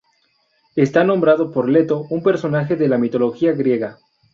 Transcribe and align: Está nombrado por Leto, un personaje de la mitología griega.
Está 0.75 1.03
nombrado 1.03 1.51
por 1.51 1.69
Leto, 1.69 2.07
un 2.09 2.23
personaje 2.23 2.75
de 2.75 2.87
la 2.87 2.97
mitología 2.97 3.51
griega. 3.51 3.99